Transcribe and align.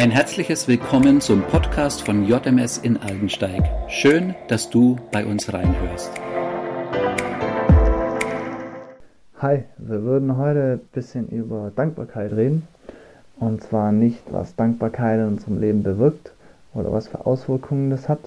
Ein 0.00 0.10
herzliches 0.10 0.66
Willkommen 0.66 1.20
zum 1.20 1.42
Podcast 1.42 2.06
von 2.06 2.24
JMS 2.24 2.78
in 2.78 2.96
Aldensteig. 2.96 3.62
Schön, 3.90 4.34
dass 4.48 4.70
du 4.70 4.96
bei 5.12 5.26
uns 5.26 5.52
reinhörst. 5.52 6.10
Hi, 9.40 9.64
wir 9.76 10.02
würden 10.02 10.38
heute 10.38 10.80
ein 10.80 10.88
bisschen 10.94 11.28
über 11.28 11.70
Dankbarkeit 11.76 12.32
reden. 12.32 12.66
Und 13.38 13.62
zwar 13.62 13.92
nicht, 13.92 14.22
was 14.30 14.56
Dankbarkeit 14.56 15.20
in 15.20 15.26
unserem 15.26 15.60
Leben 15.60 15.82
bewirkt 15.82 16.32
oder 16.72 16.90
was 16.90 17.08
für 17.08 17.26
Auswirkungen 17.26 17.90
das 17.90 18.08
hat 18.08 18.20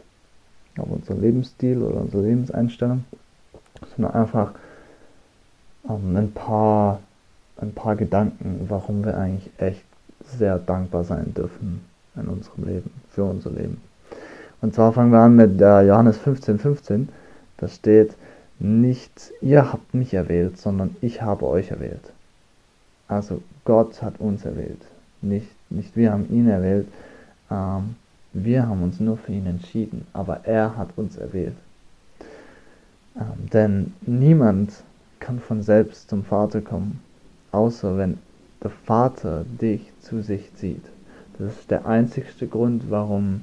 auf 0.77 0.91
unseren 0.91 1.21
Lebensstil 1.21 1.81
oder 1.81 2.01
unsere 2.01 2.21
Lebenseinstellung, 2.21 3.03
sondern 3.95 4.13
einfach 4.13 4.51
ähm, 5.89 6.15
ein, 6.15 6.31
paar, 6.33 6.99
ein 7.57 7.73
paar 7.73 7.95
Gedanken, 7.95 8.67
warum 8.69 9.03
wir 9.03 9.17
eigentlich 9.17 9.49
echt 9.57 9.83
sehr 10.25 10.59
dankbar 10.59 11.03
sein 11.03 11.33
dürfen 11.33 11.81
in 12.15 12.27
unserem 12.27 12.65
Leben, 12.65 12.91
für 13.09 13.23
unser 13.23 13.51
Leben. 13.51 13.81
Und 14.61 14.73
zwar 14.73 14.93
fangen 14.93 15.11
wir 15.11 15.19
an 15.19 15.35
mit 15.35 15.59
äh, 15.61 15.81
Johannes 15.81 16.17
15,15. 16.19 16.57
15. 16.57 17.09
Da 17.57 17.67
steht, 17.67 18.15
nicht 18.59 19.33
ihr 19.41 19.71
habt 19.71 19.93
mich 19.93 20.13
erwählt, 20.13 20.57
sondern 20.57 20.95
ich 21.01 21.21
habe 21.21 21.45
euch 21.47 21.71
erwählt. 21.71 22.13
Also 23.07 23.41
Gott 23.65 24.01
hat 24.01 24.19
uns 24.19 24.45
erwählt. 24.45 24.81
Nicht, 25.21 25.47
nicht 25.69 25.95
wir 25.95 26.11
haben 26.11 26.29
ihn 26.29 26.47
erwählt. 26.47 26.87
Ähm, 27.51 27.95
wir 28.33 28.67
haben 28.67 28.83
uns 28.83 28.99
nur 28.99 29.17
für 29.17 29.31
ihn 29.31 29.45
entschieden, 29.45 30.07
aber 30.13 30.45
er 30.45 30.75
hat 30.77 30.89
uns 30.95 31.17
erwählt. 31.17 31.55
Ähm, 33.15 33.49
denn 33.51 33.93
niemand 34.01 34.73
kann 35.19 35.39
von 35.39 35.61
selbst 35.61 36.09
zum 36.09 36.23
Vater 36.23 36.61
kommen, 36.61 36.99
außer 37.51 37.97
wenn 37.97 38.17
der 38.63 38.71
Vater 38.71 39.45
dich 39.61 39.91
zu 39.99 40.21
sich 40.21 40.53
zieht. 40.55 40.83
Das 41.37 41.53
ist 41.59 41.71
der 41.71 41.85
einzigste 41.85 42.47
Grund, 42.47 42.89
warum 42.89 43.41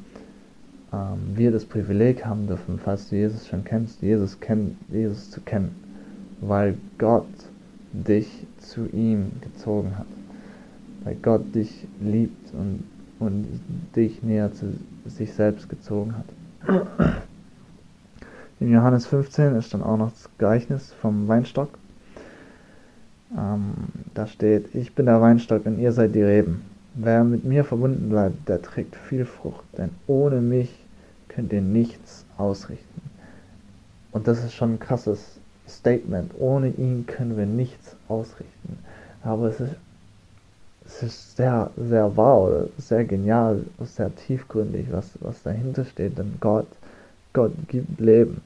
ähm, 0.93 1.19
wir 1.35 1.51
das 1.51 1.65
Privileg 1.65 2.25
haben 2.25 2.47
dürfen, 2.47 2.81
falls 2.83 3.09
du 3.09 3.17
Jesus 3.17 3.47
schon 3.47 3.65
kennst, 3.65 4.01
Jesus, 4.03 4.41
kenn, 4.41 4.79
Jesus 4.89 5.31
zu 5.31 5.41
kennen, 5.41 5.75
weil 6.41 6.77
Gott 6.99 7.27
dich 7.93 8.29
zu 8.59 8.87
ihm 8.93 9.33
gezogen 9.41 9.99
hat, 9.99 10.07
weil 11.05 11.17
Gott 11.17 11.55
dich 11.55 11.87
liebt 12.01 12.55
und, 12.55 12.85
und 13.19 13.47
dich 13.97 14.23
näher 14.23 14.53
zu 14.53 14.75
sich 15.07 15.33
selbst 15.33 15.69
gezogen 15.69 16.15
hat. 16.17 16.87
In 18.61 18.71
Johannes 18.71 19.07
15 19.07 19.57
ist 19.57 19.75
dann 19.75 19.83
auch 19.83 19.97
noch 19.97 20.11
das 20.11 20.29
Gleichnis 20.39 20.93
vom 21.01 21.27
Weinstock. 21.29 21.71
Ähm, 23.37 23.75
da 24.15 24.27
steht, 24.27 24.75
ich 24.75 24.95
bin 24.95 25.07
der 25.07 25.21
Weinstock 25.21 25.67
und 25.67 25.79
ihr 25.79 25.93
seid 25.93 26.15
die 26.15 26.23
Reben. 26.23 26.63
Wer 26.95 27.23
mit 27.25 27.45
mir 27.45 27.65
verbunden 27.65 28.09
bleibt, 28.09 28.49
der 28.49 28.61
trägt 28.61 28.97
viel 28.97 29.25
Frucht, 29.25 29.65
denn 29.79 29.91
ohne 30.07 30.41
mich 30.41 30.75
könnt 31.29 31.53
ihr 31.53 31.63
nichts 31.63 32.25
ausrichten. 32.37 33.03
Und 34.13 34.27
das 34.27 34.43
ist 34.43 34.55
schon 34.55 34.75
ein 34.75 34.81
krasses 34.81 35.39
Statement. 35.69 36.33
Ohne 36.39 36.69
ihn 36.69 37.07
können 37.07 37.37
wir 37.37 37.47
nichts 37.47 37.95
ausrichten. 38.09 38.79
Aber 39.23 39.47
es 39.47 39.61
ist, 39.61 39.77
es 40.85 41.03
ist 41.05 41.37
sehr, 41.37 41.71
sehr 41.77 42.17
wahr 42.17 42.41
oder 42.41 42.67
sehr 42.79 43.05
genial, 43.05 43.65
sehr 43.81 44.15
tiefgründig, 44.15 44.87
was, 44.91 45.11
was 45.21 45.43
dahinter 45.43 45.85
steht. 45.85 46.19
Denn 46.19 46.35
Gott, 46.41 46.67
Gott 47.33 47.53
gibt 47.69 48.01
Leben. 48.01 48.41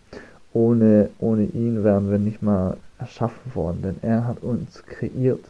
Ohne, 0.52 1.08
ohne 1.18 1.44
ihn 1.44 1.82
wären 1.82 2.10
wir 2.10 2.18
nicht 2.18 2.42
mal 2.42 2.76
erschaffen 2.98 3.54
worden, 3.54 3.82
denn 3.82 3.96
er 4.02 4.26
hat 4.26 4.42
uns 4.42 4.84
kreiert. 4.86 5.44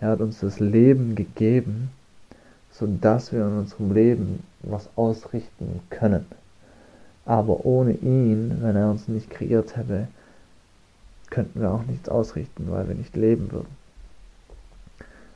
Er 0.00 0.10
hat 0.10 0.20
uns 0.20 0.40
das 0.40 0.60
Leben 0.60 1.14
gegeben, 1.14 1.90
sodass 2.72 3.32
wir 3.32 3.46
in 3.46 3.58
unserem 3.58 3.92
Leben 3.92 4.42
was 4.62 4.88
ausrichten 4.96 5.80
können. 5.90 6.26
Aber 7.26 7.64
ohne 7.64 7.92
ihn, 7.92 8.58
wenn 8.60 8.76
er 8.76 8.90
uns 8.90 9.08
nicht 9.08 9.30
kreiert 9.30 9.76
hätte, 9.76 10.08
könnten 11.28 11.60
wir 11.60 11.70
auch 11.70 11.84
nichts 11.84 12.08
ausrichten, 12.08 12.66
weil 12.70 12.88
wir 12.88 12.94
nicht 12.94 13.14
leben 13.14 13.52
würden. 13.52 13.68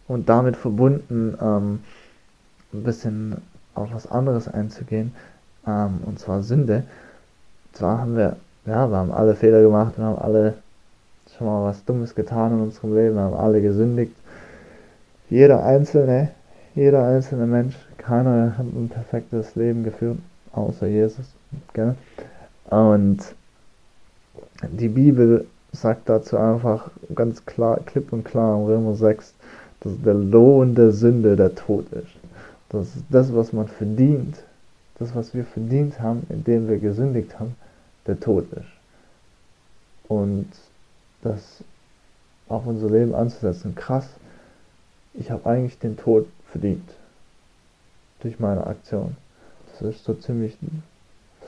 Und 0.09 0.28
damit 0.28 0.56
verbunden 0.56 1.37
ähm, 1.41 1.81
ein 2.72 2.83
bisschen 2.83 3.37
auf 3.75 3.93
was 3.93 4.06
anderes 4.06 4.49
einzugehen, 4.49 5.12
ähm, 5.66 6.00
und 6.05 6.19
zwar 6.19 6.43
Sünde. 6.43 6.84
Zwar 7.72 7.99
haben 7.99 8.16
wir, 8.16 8.37
ja, 8.66 8.89
wir 8.91 8.97
haben 8.97 9.12
alle 9.12 9.34
Fehler 9.34 9.62
gemacht, 9.62 9.97
wir 9.97 10.05
haben 10.05 10.19
alle 10.19 10.55
schon 11.37 11.47
mal 11.47 11.65
was 11.65 11.84
Dummes 11.84 12.15
getan 12.15 12.53
in 12.53 12.61
unserem 12.61 12.95
Leben, 12.95 13.19
haben 13.19 13.34
alle 13.34 13.61
gesündigt. 13.61 14.12
Jeder 15.31 15.65
einzelne, 15.65 16.31
jeder 16.75 17.06
einzelne 17.06 17.47
Mensch, 17.47 17.75
keiner 17.99 18.56
hat 18.59 18.67
ein 18.67 18.89
perfektes 18.89 19.55
Leben 19.55 19.84
geführt, 19.84 20.19
außer 20.53 20.87
Jesus. 20.87 21.27
Gell? 21.72 21.95
Und 22.71 23.19
die 24.71 24.89
Bibel 24.89 25.47
sagt 25.72 26.09
dazu 26.09 26.37
einfach 26.37 26.91
ganz 27.15 27.45
klar, 27.47 27.81
klipp 27.84 28.12
und 28.12 28.25
klar 28.25 28.56
im 28.56 28.66
Römer 28.66 28.95
6, 28.95 29.34
dass 29.81 29.93
der 30.05 30.15
Lohn 30.15 30.75
der 30.75 30.93
Sünde 30.93 31.37
der 31.37 31.55
Tod 31.55 31.87
ist. 31.93 32.12
Das 32.69 32.87
ist 32.97 33.05
das, 33.11 33.34
was 33.34 33.53
man 33.53 33.69
verdient, 33.69 34.43
das, 34.99 35.15
was 35.15 35.34
wir 35.34 35.45
verdient 35.45 36.01
haben, 36.01 36.27
indem 36.28 36.69
wir 36.69 36.78
gesündigt 36.78 37.39
haben, 37.39 37.56
der 38.06 38.19
Tod 38.19 38.47
ist. 38.53 38.65
Und 40.09 40.47
das 41.25 41.65
auf 42.49 42.67
unser 42.67 42.91
Leben 42.91 43.15
anzusetzen, 43.15 43.75
krass, 43.75 44.07
ich 45.15 45.31
habe 45.31 45.49
eigentlich 45.49 45.79
den 45.79 45.97
Tod 45.97 46.27
verdient 46.51 46.89
durch 48.21 48.39
meine 48.39 48.67
Aktion. 48.67 49.17
Das 49.73 49.83
ist 49.83 50.05
so 50.05 50.15
ziemlich 50.15 50.57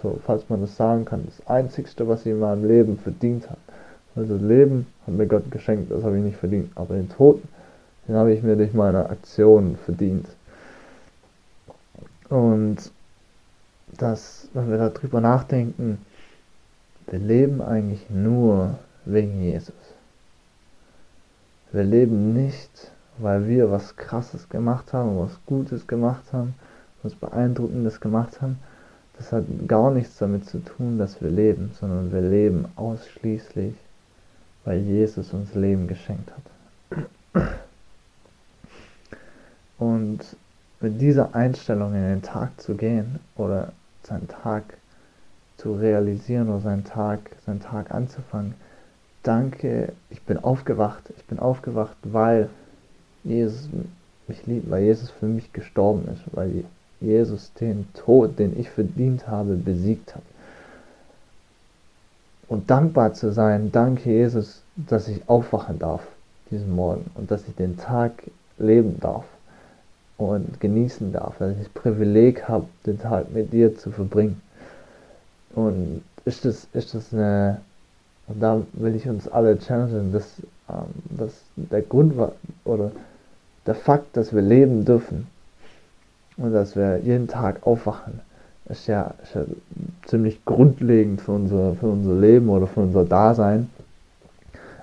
so, 0.03 0.19
falls 0.25 0.49
man 0.49 0.61
das 0.61 0.77
sagen 0.77 1.05
kann, 1.05 1.27
das 1.27 1.47
Einzigste, 1.47 2.09
was 2.09 2.21
ich 2.21 2.33
in 2.33 2.41
meinem 2.41 2.67
Leben 2.67 2.99
verdient 2.99 3.49
habe. 3.49 3.61
Also 4.15 4.35
das 4.35 4.43
Leben 4.43 4.87
hat 5.07 5.15
mir 5.15 5.27
Gott 5.27 5.51
geschenkt, 5.51 5.91
das 5.91 6.03
habe 6.03 6.17
ich 6.19 6.25
nicht 6.25 6.39
verdient. 6.39 6.71
Aber 6.75 6.95
den 6.95 7.09
Tod, 7.09 7.43
den 8.07 8.17
habe 8.17 8.33
ich 8.33 8.43
mir 8.43 8.57
durch 8.57 8.73
meine 8.73 9.09
Aktionen 9.11 9.77
verdient. 9.85 10.27
Und 12.29 12.91
das, 13.99 14.49
wenn 14.53 14.71
wir 14.71 14.79
darüber 14.79 15.21
nachdenken, 15.21 15.99
wir 17.09 17.19
leben 17.19 17.63
eigentlich 17.63 18.11
nur 18.11 18.79
wegen 19.07 19.43
Jesus. 19.43 19.75
Wir 21.73 21.85
leben 21.85 22.33
nicht, 22.35 22.91
weil 23.19 23.49
wir 23.49 23.71
was 23.71 23.97
Krasses 23.97 24.49
gemacht 24.49 24.93
haben, 24.93 25.19
was 25.19 25.39
Gutes 25.47 25.87
gemacht 25.87 26.25
haben, 26.33 26.55
was 27.03 27.15
Beeindruckendes 27.15 28.01
gemacht 28.01 28.41
haben, 28.43 28.59
das 29.19 29.33
hat 29.33 29.45
gar 29.67 29.91
nichts 29.91 30.19
damit 30.19 30.47
zu 30.47 30.59
tun, 30.59 30.99
dass 30.99 31.23
wir 31.23 31.31
leben, 31.31 31.73
sondern 31.79 32.13
wir 32.13 32.21
leben 32.21 32.67
ausschließlich, 32.77 33.75
weil 34.65 34.79
Jesus 34.81 35.33
uns 35.33 35.55
Leben 35.55 35.89
geschenkt 35.89 36.31
hat. 36.33 37.49
Und 39.79 40.21
mit 40.81 41.01
dieser 41.01 41.35
Einstellung 41.35 41.95
in 41.95 42.03
den 42.03 42.23
Tag 42.23 42.61
zu 42.61 42.75
gehen 42.75 43.19
oder 43.37 43.73
seinen 44.03 44.29
Tag 44.29 44.65
zu 45.57 45.75
realisieren 45.75 46.49
oder 46.49 46.61
seinen 46.61 46.85
Tag, 46.85 47.31
seinen 47.47 47.61
Tag 47.61 47.91
anzufangen, 47.91 48.55
danke, 49.27 49.93
ich 50.11 50.23
bin 50.23 50.39
aufgewacht, 50.39 51.03
ich 51.17 51.25
bin 51.25 51.39
aufgewacht, 51.39 51.97
weil 52.03 52.49
Jesus 53.25 53.69
mich 54.29 54.47
liebt, 54.47 54.71
weil 54.71 54.85
Jesus 54.85 55.11
für 55.11 55.27
mich 55.27 55.53
gestorben 55.53 56.09
ist, 56.13 56.23
weil 56.33 56.65
Jesus 57.01 57.53
den 57.55 57.87
Tod, 57.95 58.39
den 58.39 58.59
ich 58.59 58.71
verdient 58.71 59.29
habe, 59.29 59.55
besiegt 59.55 60.15
hat. 60.15 60.23
Und 62.49 62.71
dankbar 62.71 63.13
zu 63.13 63.33
sein, 63.33 63.73
danke 63.73 64.11
Jesus, 64.11 64.63
dass 64.77 65.09
ich 65.09 65.29
aufwachen 65.29 65.79
darf 65.79 66.03
diesen 66.51 66.75
Morgen 66.75 67.11
und 67.15 67.31
dass 67.31 67.47
ich 67.49 67.55
den 67.57 67.77
Tag 67.77 68.13
leben 68.59 69.01
darf 69.01 69.25
und 70.17 70.61
genießen 70.61 71.13
darf, 71.13 71.39
dass 71.39 71.53
ich 71.53 71.59
das 71.59 71.69
Privileg 71.71 72.49
habe, 72.49 72.67
den 72.87 73.01
Tag 73.01 73.33
mit 73.33 73.53
dir 73.53 73.77
zu 73.77 73.91
verbringen. 73.91 74.41
Und 75.55 76.03
ist 76.25 76.45
das, 76.45 76.69
ist 76.73 76.95
das 76.95 77.13
eine, 77.13 77.61
und 78.29 78.41
da 78.41 78.63
will 78.73 78.95
ich 78.95 79.09
uns 79.09 79.29
alle 79.29 79.59
challengen, 79.59 80.13
dass, 80.13 80.41
ähm, 80.69 81.17
dass 81.17 81.33
der 81.57 81.83
Grund 81.83 82.17
war, 82.17 82.33
oder 82.65 82.91
der 83.67 83.75
Fakt, 83.75 84.17
dass 84.17 84.35
wir 84.35 84.43
leben 84.43 84.85
dürfen, 84.85 85.27
und 86.37 86.53
dass 86.53 86.77
wir 86.77 86.99
jeden 86.99 87.29
Tag 87.29 87.67
aufwachen, 87.67 88.21
ist 88.69 88.87
ja, 88.87 89.15
ist 89.23 89.35
ja 89.35 89.45
ziemlich 90.07 90.45
grundlegend 90.45 91.21
für 91.21 91.33
unser, 91.33 91.75
für 91.77 91.87
unser 91.87 92.15
Leben 92.15 92.49
oder 92.49 92.67
für 92.67 92.81
unser 92.81 93.05
Dasein. 93.05 93.71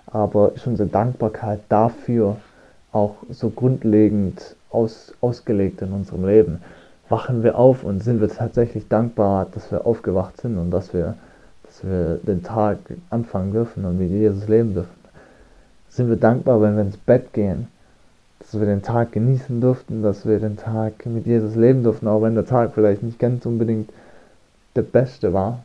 Aber 0.07 0.53
ist 0.55 0.67
unsere 0.67 0.87
Dankbarkeit 0.89 1.59
dafür 1.69 2.37
auch 2.91 3.15
so 3.29 3.49
grundlegend 3.49 4.55
aus, 4.69 5.13
ausgelegt 5.21 5.81
in 5.81 5.91
unserem 5.91 6.25
Leben? 6.25 6.61
Wachen 7.09 7.43
wir 7.43 7.57
auf 7.57 7.83
und 7.83 8.01
sind 8.01 8.21
wir 8.21 8.29
tatsächlich 8.29 8.87
dankbar, 8.87 9.47
dass 9.53 9.71
wir 9.71 9.85
aufgewacht 9.85 10.39
sind 10.41 10.57
und 10.57 10.71
dass 10.71 10.93
wir, 10.93 11.15
dass 11.73 11.89
wir 11.89 12.19
den 12.23 12.43
Tag 12.43 12.77
anfangen 13.09 13.51
dürfen 13.51 13.85
und 13.85 13.97
mit 13.97 14.09
Jesus 14.09 14.47
leben 14.47 14.73
dürfen? 14.73 15.03
Sind 15.89 16.09
wir 16.09 16.17
dankbar, 16.17 16.61
wenn 16.61 16.75
wir 16.75 16.83
ins 16.83 16.97
Bett 16.97 17.33
gehen, 17.33 17.67
dass 18.39 18.59
wir 18.59 18.65
den 18.65 18.81
Tag 18.81 19.11
genießen 19.11 19.59
durften, 19.61 20.03
dass 20.03 20.25
wir 20.25 20.39
den 20.39 20.57
Tag 20.57 21.05
mit 21.05 21.25
Jesus 21.25 21.55
leben 21.55 21.83
durften, 21.83 22.07
auch 22.07 22.21
wenn 22.21 22.35
der 22.35 22.45
Tag 22.45 22.73
vielleicht 22.73 23.03
nicht 23.03 23.19
ganz 23.19 23.45
unbedingt 23.45 23.89
der 24.75 24.81
beste 24.81 25.33
war, 25.33 25.63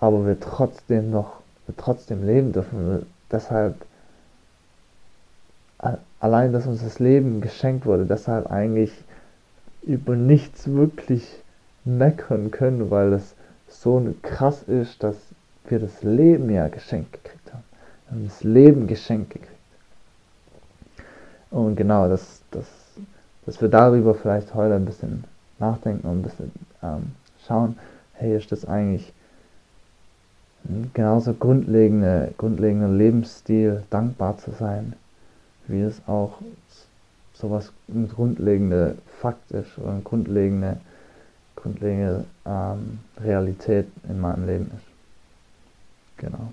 aber 0.00 0.26
wir 0.26 0.38
trotzdem 0.38 1.10
noch, 1.10 1.40
wir 1.66 1.76
trotzdem 1.76 2.24
leben 2.24 2.52
dürfen. 2.52 3.06
Deshalb 3.30 3.74
allein, 6.20 6.52
dass 6.52 6.66
uns 6.66 6.82
das 6.82 6.98
Leben 6.98 7.40
geschenkt 7.40 7.86
wurde, 7.86 8.04
deshalb 8.04 8.50
eigentlich 8.50 8.92
über 9.82 10.16
nichts 10.16 10.68
wirklich 10.72 11.24
meckern 11.84 12.50
können, 12.50 12.90
weil 12.90 13.12
es 13.12 13.34
so 13.68 14.14
krass 14.22 14.62
ist, 14.62 15.02
dass 15.02 15.16
wir 15.68 15.78
das 15.78 16.02
Leben 16.02 16.50
ja 16.50 16.68
geschenkt 16.68 17.12
gekriegt 17.12 17.52
haben. 17.52 17.64
Wir 18.06 18.16
haben 18.16 18.24
das 18.28 18.44
Leben 18.44 18.86
geschenkt 18.86 19.30
gekriegt. 19.30 19.52
Und 21.50 21.76
genau, 21.76 22.08
dass, 22.08 22.42
dass, 22.50 22.66
dass 23.46 23.60
wir 23.60 23.68
darüber 23.68 24.14
vielleicht 24.14 24.54
heute 24.54 24.74
ein 24.74 24.84
bisschen 24.84 25.24
nachdenken 25.58 26.06
und 26.06 26.18
ein 26.18 26.22
bisschen 26.22 26.52
ähm, 26.82 27.12
schauen, 27.46 27.78
hey, 28.14 28.36
ist 28.36 28.52
das 28.52 28.64
eigentlich 28.64 29.12
ein 30.68 30.90
genauso 30.92 31.32
grundlegender 31.32 32.28
grundlegende 32.36 32.88
Lebensstil, 32.88 33.84
dankbar 33.90 34.36
zu 34.38 34.50
sein, 34.52 34.94
wie 35.66 35.80
es 35.80 36.00
auch 36.06 36.38
sowas 37.32 37.72
ein 37.88 38.08
grundlegender 38.08 38.94
Fakt 39.20 39.50
ist 39.52 39.78
oder 39.78 39.92
eine 39.92 40.02
grundlegende, 40.02 40.78
grundlegende 41.62 42.24
ähm, 42.46 43.00
um, 43.16 43.24
Realität 43.24 43.88
in 44.08 44.20
meinem 44.20 44.46
Leben 44.46 44.70
ist. 44.76 44.86
Genau. 46.16 46.52